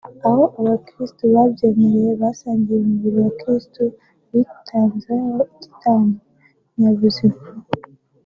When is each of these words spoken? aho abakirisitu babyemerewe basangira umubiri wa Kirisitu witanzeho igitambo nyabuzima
aho 0.27 0.43
abakirisitu 0.59 1.23
babyemerewe 1.33 2.11
basangira 2.21 2.79
umubiri 2.83 3.17
wa 3.23 3.31
Kirisitu 3.39 3.83
witanzeho 4.31 5.33
igitambo 5.53 6.17
nyabuzima 6.79 7.37